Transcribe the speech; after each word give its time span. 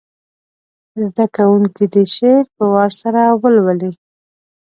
زده 1.05 1.25
کوونکي 1.35 1.85
دې 1.93 2.03
شعر 2.15 2.43
په 2.55 2.63
وار 2.73 2.91
سره 3.01 3.21
ولولي. 3.41 3.91